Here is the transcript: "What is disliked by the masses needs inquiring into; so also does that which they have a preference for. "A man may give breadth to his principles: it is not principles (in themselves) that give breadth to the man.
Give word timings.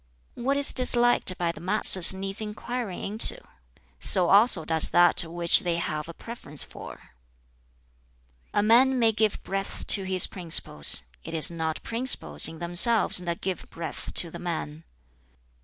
"What 0.33 0.57
is 0.57 0.73
disliked 0.73 1.37
by 1.37 1.51
the 1.51 1.61
masses 1.61 2.11
needs 2.11 2.41
inquiring 2.41 3.03
into; 3.03 3.39
so 3.99 4.31
also 4.31 4.65
does 4.65 4.89
that 4.89 5.23
which 5.23 5.59
they 5.59 5.75
have 5.75 6.09
a 6.09 6.13
preference 6.15 6.63
for. 6.63 7.11
"A 8.51 8.63
man 8.63 8.97
may 8.97 9.11
give 9.11 9.43
breadth 9.43 9.85
to 9.85 10.03
his 10.05 10.25
principles: 10.25 11.03
it 11.23 11.35
is 11.35 11.51
not 11.51 11.83
principles 11.83 12.47
(in 12.47 12.57
themselves) 12.57 13.19
that 13.19 13.41
give 13.41 13.69
breadth 13.69 14.15
to 14.15 14.31
the 14.31 14.39
man. 14.39 14.85